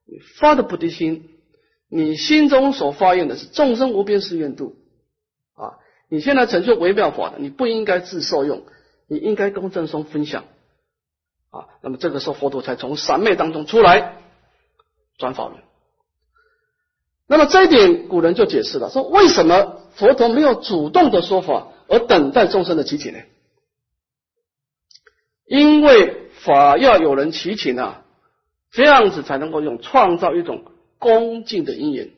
[0.07, 1.29] 你发的菩提心，
[1.91, 4.77] 你心中所发愿的是众生无边誓愿度。
[6.09, 8.63] 你现在成就微妙法的，你不应该自受用，
[9.09, 10.45] 你应该跟正松分享。
[11.51, 14.17] 啊，那么这个时候佛陀才从三昧当中出来
[15.19, 15.63] 转法轮。
[17.27, 23.19] 那么这一点古人就解释了，说为什么佛陀没有主动的说法，而等待众生的祈请呢？
[25.47, 28.03] 因为法要有人祈请啊，
[28.71, 30.65] 这样子才能够用创造一种
[30.99, 32.11] 恭敬的因缘。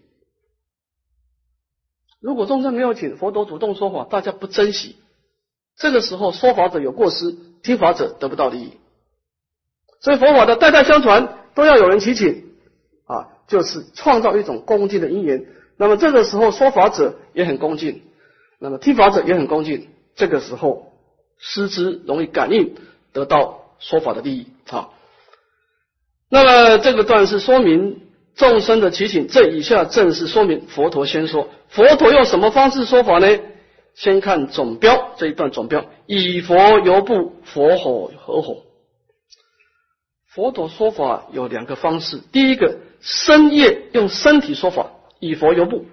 [2.27, 4.97] 如果众生没有请佛陀主动说法，大家不珍惜，
[5.77, 8.73] 这个时候说法者有过失，听法者得不到利益。
[10.01, 12.47] 所以佛法的代代相传都要有人祈请
[13.07, 15.47] 啊，就是创造一种恭敬的因缘。
[15.77, 18.03] 那么这个时候说法者也很恭敬，
[18.59, 19.87] 那么听法者也很恭敬。
[20.17, 20.95] 这个时候
[21.39, 22.75] 师之容易感应
[23.13, 24.49] 得到说法的利益。
[24.67, 24.95] 好，
[26.29, 28.01] 那么这个段是说明。
[28.37, 31.49] 众生的提醒，这以下正是说明佛陀先说。
[31.69, 33.39] 佛陀用什么方式说法呢？
[33.95, 38.63] 先看总标这一段总标，以佛犹不，佛火合火？
[40.27, 45.87] 佛陀说法有两个方式，第一个深夜用身体说法，以佛犹不。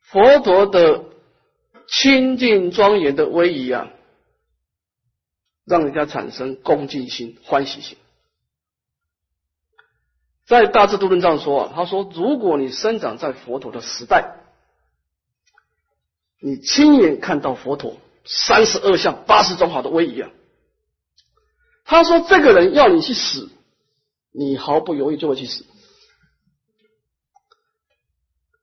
[0.00, 1.04] 佛陀的
[1.86, 3.90] 清净庄严的威仪啊，
[5.66, 7.98] 让人家产生恭敬心、欢喜心。
[10.48, 14.36] 在《大智度论》上说啊，他说：如果你生长在佛陀的时代，
[16.40, 20.30] 你亲眼看到佛陀三十二相八十种好的威仪啊，
[21.84, 23.50] 他说这个人要你去死，
[24.32, 25.66] 你毫不犹豫就会去死。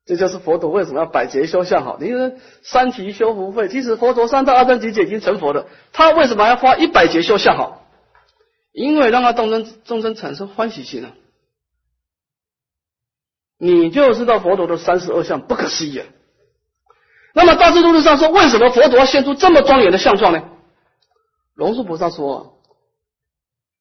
[0.08, 1.98] 这就是佛陀为什么要百劫修相好。
[2.00, 2.32] 你说
[2.64, 7.88] 三提修福慧，其实佛陀三大阿僧祇劫已经成佛了，他为什么还要花一百劫修相好？
[8.72, 11.12] 因为让他众生众生产生欢喜心啊。
[13.58, 16.02] 你就知道佛陀的三十二相不可思议。
[17.34, 20.50] 那么大智度论上说，为什么佛陀要现出这么庄严的相状呢？
[21.54, 22.62] 龙树菩萨说，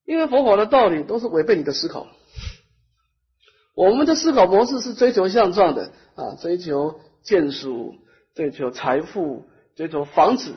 [0.04, 2.06] 因为佛法的道理都是违背你的思考。
[3.74, 7.94] 我们的思考模式是追求相状的啊，追求建树，
[8.34, 9.46] 追求财富，
[9.76, 10.54] 追求房子。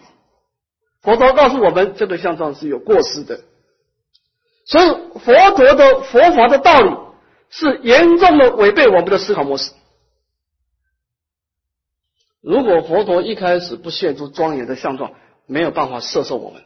[1.02, 3.42] 佛陀告诉我们，这个相状是有过失的。
[4.66, 4.88] 所以
[5.20, 6.92] 佛陀的佛法的道理
[7.50, 9.72] 是严重的违背我们的思考模式。
[12.42, 15.14] 如果佛陀一开始不现出庄严的相状，
[15.46, 16.64] 没有办法摄受我们。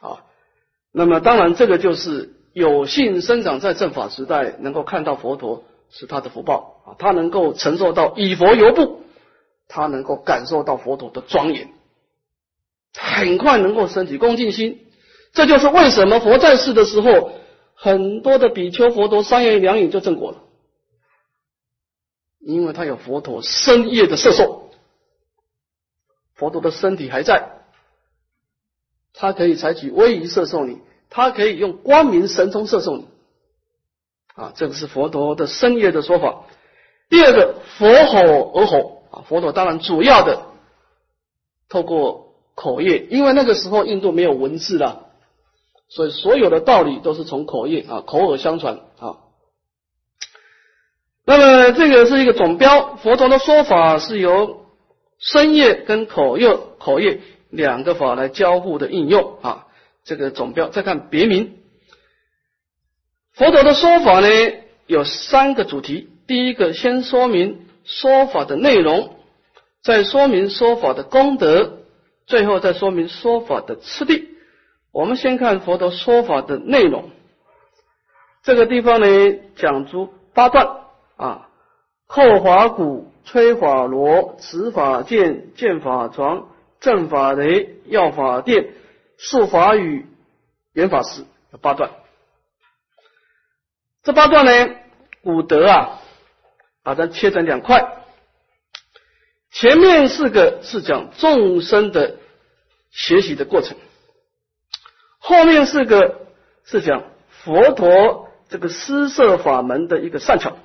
[0.00, 0.24] 啊，
[0.92, 9.02] 那么当然这个就是有幸生长在正法时代，能够看到佛陀是他的福报啊，他能够承受到以佛游步，
[9.66, 11.68] 他能够感受到佛陀的庄严，
[12.96, 14.86] 很快能够升起恭敬心。
[15.32, 17.32] 这就是为什么佛在世的时候，
[17.80, 20.38] 很多的比丘、佛陀三言两语就正果了，
[22.40, 24.70] 因为他有佛陀深夜的摄受，
[26.34, 27.50] 佛陀的身体还在，
[29.12, 33.06] 他可以采取威仪摄受你，他可以用光明神通摄受你，
[34.34, 36.46] 啊，这个是佛陀的深夜的说法。
[37.08, 40.48] 第二个，佛吼而吼啊，佛陀当然主要的
[41.68, 45.04] 透过口业，因为那个时候印度没有文字了。
[45.88, 49.16] 所以，所有的道理都是从口业啊，口耳相传啊。
[51.24, 52.96] 那么，这个是一个总标。
[52.96, 54.66] 佛陀的说法是由
[55.18, 57.20] 身业跟口业、口业
[57.50, 59.66] 两个法来交互的应用啊。
[60.04, 61.58] 这个总标，再看别名。
[63.32, 64.28] 佛陀的说法呢，
[64.86, 66.08] 有三个主题。
[66.26, 69.16] 第一个，先说明说法的内容，
[69.82, 71.78] 再说明说法的功德，
[72.26, 74.27] 最后再说明说法的次第。
[74.92, 77.10] 我们先看佛陀说法的内容，
[78.42, 79.06] 这个地方呢
[79.56, 80.80] 讲出八段
[81.16, 81.48] 啊：
[82.06, 86.48] 后法鼓、吹法螺、持法剑、剑法床、
[86.80, 88.70] 正法雷、药法电、
[89.18, 90.06] 术法语、
[90.72, 91.24] 圆法师，
[91.60, 91.90] 八段。
[94.02, 94.74] 这八段呢，
[95.22, 96.00] 古德啊，
[96.82, 98.04] 把它切成两块，
[99.50, 102.16] 前面四个是讲众生的
[102.90, 103.76] 学习的过程。
[105.18, 106.26] 后面四个
[106.64, 110.56] 是讲佛陀这个施设法门的一个善巧。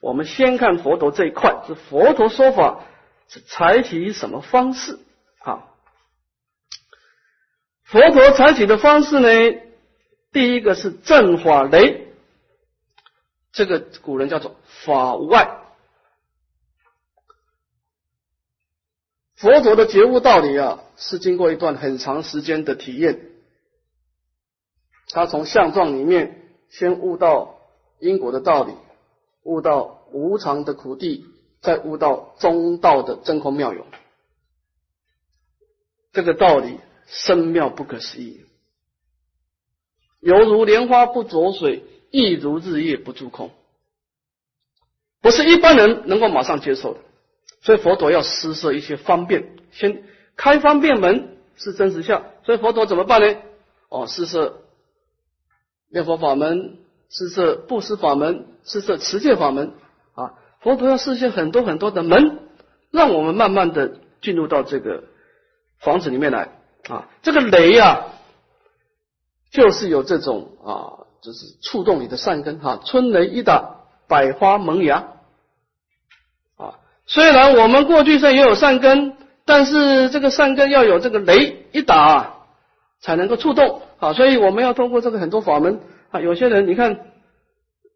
[0.00, 2.84] 我们先看佛陀这一块，是佛陀说法
[3.28, 4.98] 是采取什么方式
[5.38, 5.64] 啊？
[7.84, 9.28] 佛陀采取的方式呢？
[10.30, 12.08] 第一个是正法雷，
[13.52, 15.60] 这个古人叫做法外碍。
[19.44, 23.20] 佛陀的觉悟道理啊，是经过一段很长时间的体验。
[25.10, 27.58] 他从相状里面先悟到
[27.98, 28.72] 因果的道理，
[29.42, 31.26] 悟到无常的苦地，
[31.60, 33.84] 再悟到中道的真空妙有。
[36.14, 38.46] 这个道理深妙不可思议，
[40.20, 43.50] 犹如莲花不着水，亦如日月不住空，
[45.20, 47.00] 不是一般人能够马上接受的。
[47.64, 50.02] 所以佛陀要施设一些方便，先
[50.36, 52.22] 开方便门是真实相。
[52.44, 53.38] 所以佛陀怎么办呢？
[53.88, 54.60] 哦，施设
[55.90, 56.76] 念佛法门，
[57.08, 59.72] 施设布施法门，施设持戒法门
[60.14, 60.34] 啊。
[60.60, 62.40] 佛陀要设些很多很多的门，
[62.90, 65.04] 让我们慢慢的进入到这个
[65.78, 66.50] 房子里面来
[66.90, 67.08] 啊。
[67.22, 68.12] 这个雷啊，
[69.50, 72.82] 就是有这种啊，就是触动你的善根哈。
[72.84, 75.13] 春雷一打，百花萌芽。
[77.06, 82.46] 虽然我们过去生也有善根，但是这个善根要有这个雷一打
[83.00, 85.80] 才能够触动啊，所以我们要通过这个很多法门
[86.10, 86.20] 啊。
[86.20, 87.00] 有些人你看，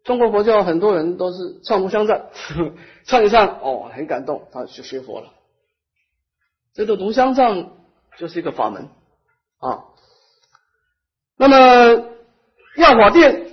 [0.05, 2.27] 中国佛教很多人都是唱无相赞，
[3.07, 5.29] 唱一唱哦很感动，他就学佛了。
[6.75, 7.71] 这个读香藏
[8.19, 8.89] 就是一个法门
[9.59, 9.85] 啊。
[11.39, 12.05] 那么
[12.77, 13.47] 药法殿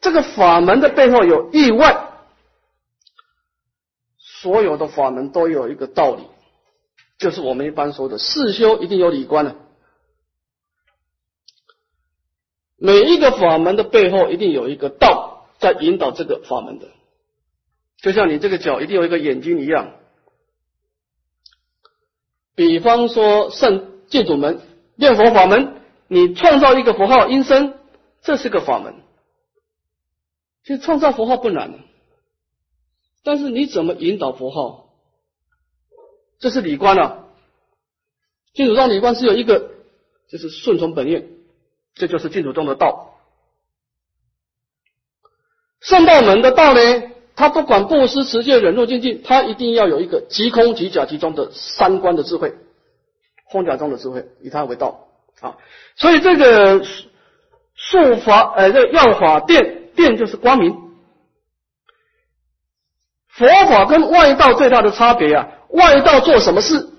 [0.00, 2.09] 这个法门的背后有意外。
[4.40, 6.22] 所有的法门都有一个道理，
[7.18, 9.54] 就是我们一般说的四修一定有理观的。
[12.76, 16.88] 每一个法门的背后一定有一个道在引导这个法门的，
[17.98, 19.92] 就像你这个脚一定有一个眼睛一样。
[22.54, 24.60] 比方说圣净土门
[24.94, 27.74] 念佛法门，你创造一个佛号音声，
[28.22, 28.94] 这是个法门。
[30.64, 31.89] 其实创造佛号不难。
[33.22, 34.90] 但是你怎么引导佛号？
[36.38, 37.26] 这是理观啊。
[38.54, 39.70] 净土宗理观是有一个，
[40.28, 41.28] 就是顺从本愿，
[41.94, 43.14] 这就是净土宗的道。
[45.80, 46.80] 圣道门的道呢，
[47.36, 52.54] 他不管布施、持戒、忍辱、精进，他一定要有一个即空、即假、即中的三观的智慧。
[53.50, 55.08] 空假中的智慧，以他为道
[55.40, 55.58] 啊。
[55.96, 56.84] 所以这个
[57.74, 60.89] 术法，呃，这个药法殿，殿就是光明。
[63.40, 66.90] 佛法跟外道最大的差别啊，外道做什么事，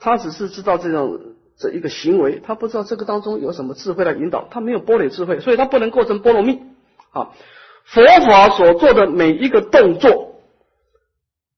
[0.00, 1.20] 他只是知道这种
[1.56, 6.60] 这一个行为，他不知道这个当中有什么智慧来引导，他没有波罗智慧，所以他不能构成波罗蜜
[7.12, 7.30] 啊。
[7.84, 10.40] 佛法所做的每一个动作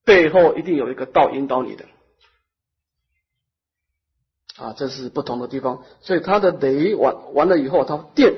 [0.04, 1.86] 背后一定有一个道引导你的
[4.58, 5.82] 啊，这是不同的地方。
[6.02, 8.34] 所以他的雷完完了以后，他电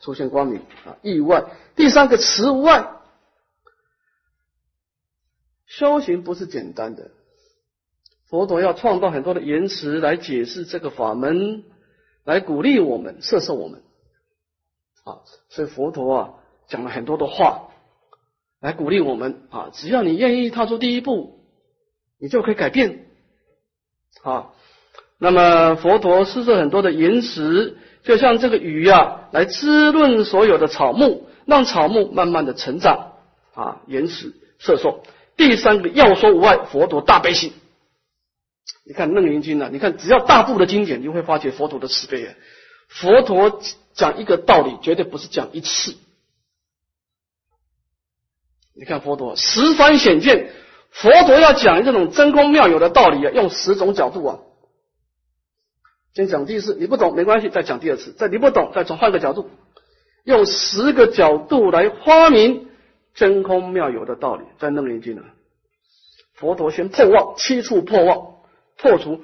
[0.00, 1.44] 出现光明啊，意外。
[1.76, 2.99] 第三个词外，
[5.70, 7.12] 修行不是简单的，
[8.28, 11.64] 佛陀要创造很多的言辞来解释这个法门，
[12.24, 13.82] 来鼓励我们，摄受我们
[15.04, 15.24] 啊。
[15.48, 16.34] 所以佛陀啊。
[16.70, 17.70] 讲了很多的话
[18.60, 19.70] 来鼓励我们啊！
[19.72, 21.40] 只要你愿意踏出第一步，
[22.20, 23.06] 你就可以改变
[24.22, 24.52] 啊。
[25.18, 33.14] 那么佛陀施设很多的岩石，就像这个雨呀，来滋润所有的草木，让草木慢慢的成长
[33.54, 33.82] 啊。
[33.88, 35.02] 岩石摄受。
[35.36, 37.52] 第三个要说无碍，佛陀大悲心。
[38.84, 42.34] 你看《楞严经》呢，你看只要大部的经典，你会发觉佛陀的慈悲啊。
[42.88, 43.60] 佛陀
[43.94, 45.94] 讲一个道理，绝对不是讲一次。
[48.74, 50.50] 你看佛陀十番显见，
[50.90, 54.38] 佛陀要讲这种真空妙有的道理啊，用十种角度啊。
[56.14, 59.50] 先讲第一次，你不懂没关系，再讲第二次，再你不懂，再从换个角度，
[60.24, 62.69] 用十个角度来发明
[63.20, 64.46] 真空妙有的道理。
[64.58, 65.22] 在楞严经呢，
[66.32, 68.36] 佛陀先破妄，七处破妄，
[68.78, 69.22] 破除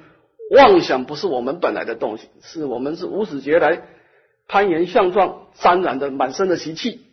[0.51, 3.87] 妄想不是我们本来的东西，是我们是无始劫来
[4.47, 7.07] 攀岩相状沾染的满身的习气。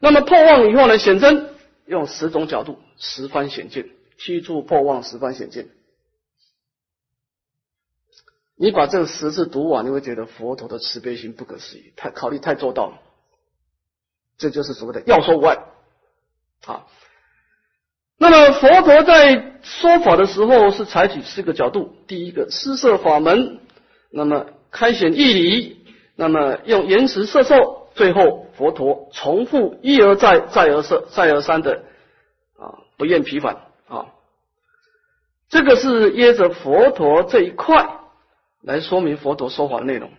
[0.00, 0.98] 那么破妄以后呢？
[0.98, 1.48] 显真
[1.86, 3.88] 用十种角度，十番显见，
[4.18, 5.68] 七处破妄，十番显见。
[8.54, 12.98] 你把这十字读完，你会觉得佛陀的慈悲心不可思议，太考虑太周到了。
[14.40, 15.58] 这就是所谓的要说无碍
[16.66, 16.86] 啊。
[18.18, 23.60] 那么佛陀在说法的时候是采取四个角度：第一个施设法门，
[24.10, 25.84] 那么开显义理，
[26.16, 28.46] 那么用言辞摄受，最后。
[28.60, 31.82] 佛陀重复一而再、再而三、再而三的
[32.58, 33.56] 啊，不厌疲烦
[33.88, 34.08] 啊。
[35.48, 37.88] 这个是掖着佛陀这一块
[38.60, 40.10] 来说明佛陀说法的内容。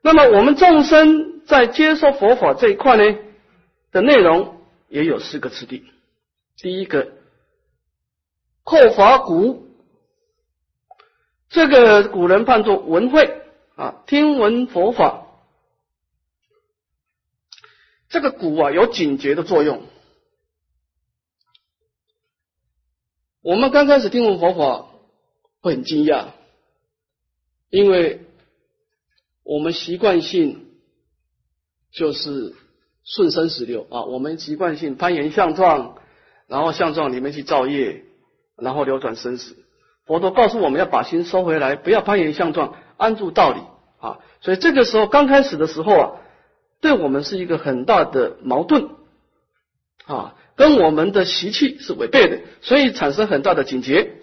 [0.00, 3.18] 那么我们众生在接受佛法这一块呢
[3.92, 5.84] 的内容也有四个次第。
[6.56, 7.12] 第一个，
[8.62, 9.68] 后法古，
[11.48, 13.42] 这个古人判作文会
[13.76, 15.28] 啊，听闻佛法。
[18.08, 19.86] 这个鼓啊有警觉的作用。
[23.40, 24.88] 我们刚开始听闻佛法
[25.60, 26.28] 会很惊讶，
[27.70, 28.26] 因为
[29.42, 30.68] 我们习惯性
[31.90, 32.54] 就是
[33.04, 35.96] 顺生死流啊，我们习惯性攀岩相状，
[36.48, 38.04] 然后相状里面去造业，
[38.56, 39.56] 然后流转生死。
[40.06, 43.60] 佛陀告诉我们要把心收回来，不要攀岩相状，安住道理
[44.00, 44.18] 啊。
[44.40, 46.10] 所以这个时候刚开始的时候啊。
[46.82, 48.88] 对我们是一个很大的矛盾
[50.04, 54.16] 啊，跟我们的习气是违背的，所以产生很大的警觉。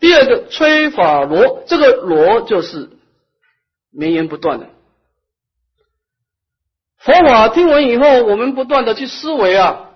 [0.00, 2.88] 第二个吹法罗，这个罗就是
[3.92, 4.70] 绵延不断的
[7.06, 9.92] 佛法听闻以后，我们不断的去思维啊。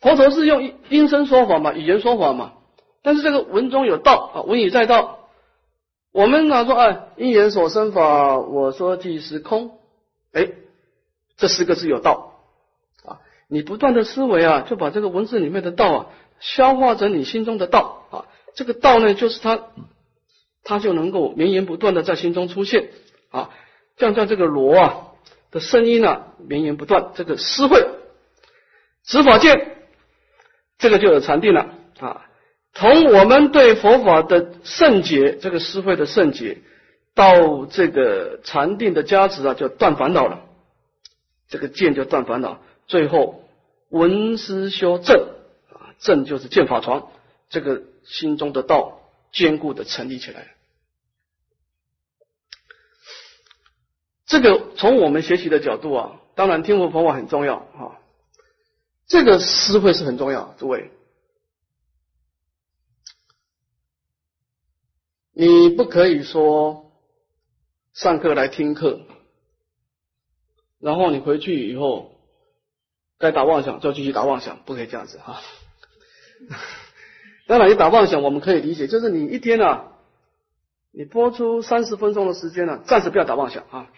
[0.00, 2.54] 佛陀是用音声说法嘛，语言说法嘛，
[3.02, 5.28] 但是这个文中有道啊，文以载道。
[6.12, 9.78] 我们拿说，哎，因缘所生法，我说即是空。
[10.32, 10.48] 哎，
[11.36, 12.32] 这四个字有道
[13.04, 13.20] 啊！
[13.48, 16.06] 你不断的思维啊，就把这个文字里面的道啊，
[16.40, 18.24] 消化成你心中的道啊。
[18.54, 19.60] 这个道呢，就是它，
[20.62, 22.88] 它就能够绵延不断的在心中出现
[23.28, 23.50] 啊。
[23.96, 25.08] 像像这个罗啊
[25.50, 27.12] 的声音啊，绵延不断。
[27.14, 27.86] 这个思慧
[29.04, 29.76] 执法界，
[30.78, 32.26] 这个就有禅定了啊。
[32.72, 36.58] 从我们对佛法的圣洁，这个思慧的圣洁，
[37.14, 40.40] 到这个禅定的加持啊，就断烦恼了。
[41.48, 43.44] 这个见就断烦恼，最后
[43.90, 45.28] 闻思修正
[45.72, 47.06] 啊，正就是见法床，
[47.48, 50.48] 这个心中的道坚固的成立起来。
[54.26, 58.00] 这个从我们学习的角度啊，当然听闻佛法很重要啊，
[59.06, 60.90] 这个思慧是很重要，诸位。
[65.36, 66.92] 你不可以说
[67.92, 69.00] 上课来听课，
[70.78, 72.12] 然后你回去以后
[73.18, 75.40] 该打妄想就继续打妄想，不可以这样子哈。
[77.46, 79.92] 当然，你打妄想我们可以理解，就是你一天啊，
[80.92, 83.90] 你播出三十分钟的时间呢，暂时不要打妄想啊。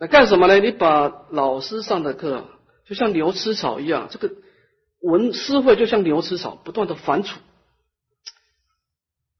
[0.00, 0.58] 那干什么呢？
[0.58, 2.48] 你把老师上的课，
[2.86, 4.30] 就像牛吃草一样，这个
[5.02, 7.34] 闻思会就像牛吃草，不断的反刍。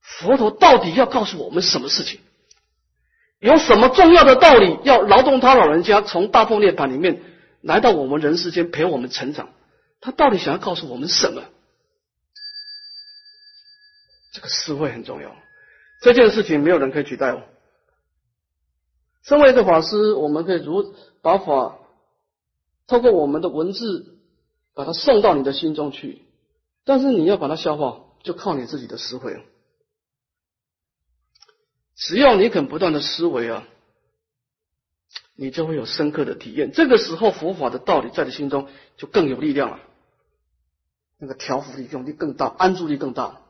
[0.01, 2.19] 佛陀到底要告诉我们什么事情？
[3.39, 7.23] 有什么重要的道理要劳动他老人家从大破涅盘里面
[7.61, 9.49] 来到我们人世间陪我们成长？
[9.99, 11.41] 他到底想要告诉我们什么？
[14.33, 15.35] 这个思维很重要，
[16.03, 17.41] 这件事情没有人可以取代哦。
[19.31, 21.79] 身为一个法师，我们可以如把法
[22.85, 24.17] 透过我们的文字
[24.73, 26.23] 把它送到你的心中去，
[26.83, 29.41] 但是你要把它消化，就靠你自己的思维。
[31.95, 33.65] 只要你肯不断的思维啊，
[35.37, 36.73] 你就会有深刻的体验。
[36.73, 38.67] 这个时候，佛法的道理在你心中
[38.97, 39.79] 就更有力量了，
[41.17, 43.41] 那个调伏力、用力更大，安住力更大。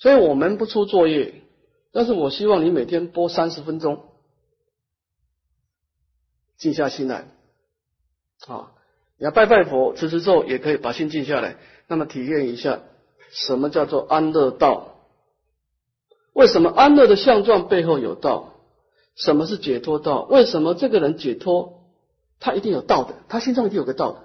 [0.00, 1.44] 所以我们不出作业，
[1.92, 4.04] 但是我希望你每天播三十分钟，
[6.56, 7.28] 静下心来
[8.46, 8.72] 啊！
[9.18, 12.80] 你要拜拜佛、持持咒，也可以把心静下来，那么体验一下
[13.30, 14.96] 什么叫做安乐道。
[16.32, 18.54] 为什么安乐的相状背后有道？
[19.14, 20.22] 什么是解脱道？
[20.22, 21.84] 为什么这个人解脱，
[22.40, 24.24] 他一定有道的，他心中一定有个道的。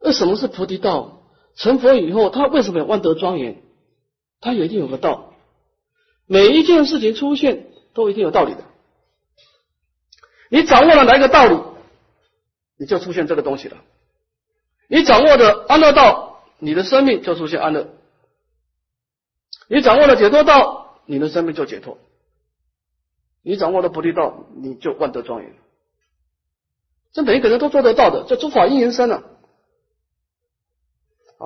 [0.00, 1.22] 为什么是菩提道？
[1.54, 3.62] 成佛以后，他为什么有万德庄严？
[4.40, 5.27] 他也一定有个道。
[6.28, 8.62] 每一件事情出现都一定有道理的。
[10.50, 11.58] 你掌握了哪一个道理，
[12.76, 13.78] 你就出现这个东西了。
[14.88, 17.88] 你掌握的安乐道，你的生命就出现安乐。
[19.68, 21.96] 你掌握了解脱道，你的生命就解脱；
[23.42, 25.54] 你掌握了菩提道，你就万德庄严。
[27.12, 29.22] 这每一个人都做得到的，这诸法因缘生啊！
[31.38, 31.44] 啊，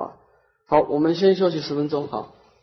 [0.65, 2.32] 好，我们先休息十分钟，好。